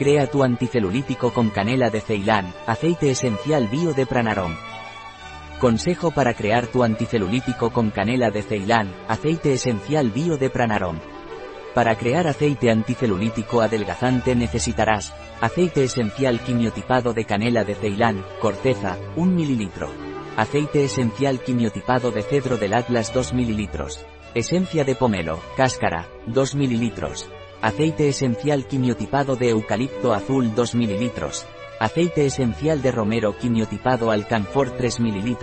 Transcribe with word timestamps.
Crea 0.00 0.30
tu 0.30 0.42
anticelulítico 0.42 1.30
con 1.30 1.50
canela 1.50 1.90
de 1.90 2.00
Ceilán, 2.00 2.54
aceite 2.66 3.10
esencial 3.10 3.68
bio 3.68 3.92
de 3.92 4.06
Pranarom. 4.06 4.56
Consejo 5.58 6.10
para 6.10 6.32
crear 6.32 6.68
tu 6.68 6.82
anticelulítico 6.82 7.68
con 7.68 7.90
canela 7.90 8.30
de 8.30 8.40
Ceilán, 8.40 8.94
aceite 9.08 9.52
esencial 9.52 10.08
bio 10.08 10.38
de 10.38 10.48
Pranarom. 10.48 11.00
Para 11.74 11.96
crear 11.96 12.26
aceite 12.28 12.70
anticelulítico 12.70 13.60
adelgazante 13.60 14.34
necesitarás 14.34 15.12
aceite 15.42 15.84
esencial 15.84 16.40
quimiotipado 16.40 17.12
de 17.12 17.26
canela 17.26 17.64
de 17.64 17.74
Ceilán, 17.74 18.24
corteza, 18.40 18.96
1 19.16 19.30
ml. 19.30 19.70
Aceite 20.34 20.82
esencial 20.82 21.40
quimiotipado 21.40 22.10
de 22.10 22.22
cedro 22.22 22.56
del 22.56 22.72
Atlas 22.72 23.12
2 23.12 23.34
ml. 23.34 23.68
Esencia 24.34 24.82
de 24.82 24.94
pomelo, 24.94 25.40
cáscara, 25.58 26.08
2 26.26 26.54
ml. 26.54 27.39
Aceite 27.62 28.08
esencial 28.08 28.66
quimiotipado 28.66 29.36
de 29.36 29.50
eucalipto 29.50 30.14
azul 30.14 30.54
2 30.54 30.74
ml. 30.76 31.10
Aceite 31.78 32.24
esencial 32.24 32.80
de 32.80 32.90
romero 32.90 33.36
quimiotipado 33.36 34.10
alcanfor 34.10 34.70
3 34.70 35.00
ml. 35.00 35.36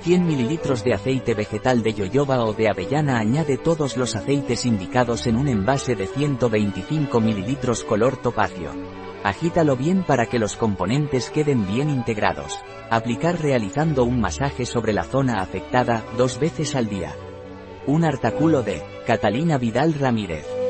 100 0.00 0.22
ml 0.22 0.82
de 0.82 0.94
aceite 0.94 1.34
vegetal 1.34 1.82
de 1.82 1.92
yoyoba 1.92 2.42
o 2.44 2.54
de 2.54 2.70
avellana 2.70 3.18
añade 3.18 3.58
todos 3.58 3.98
los 3.98 4.16
aceites 4.16 4.64
indicados 4.64 5.26
en 5.26 5.36
un 5.36 5.48
envase 5.48 5.94
de 5.94 6.06
125 6.06 7.20
ml 7.20 7.84
color 7.86 8.16
topacio. 8.16 8.70
Agítalo 9.22 9.76
bien 9.76 10.02
para 10.02 10.24
que 10.24 10.38
los 10.38 10.56
componentes 10.56 11.28
queden 11.28 11.66
bien 11.66 11.90
integrados. 11.90 12.58
Aplicar 12.88 13.38
realizando 13.38 14.04
un 14.04 14.18
masaje 14.18 14.64
sobre 14.64 14.94
la 14.94 15.04
zona 15.04 15.42
afectada 15.42 16.06
dos 16.16 16.40
veces 16.40 16.74
al 16.74 16.88
día. 16.88 17.14
Un 17.86 18.04
artículo 18.04 18.62
de 18.62 18.82
Catalina 19.06 19.58
Vidal 19.58 19.92
Ramírez, 19.92 20.46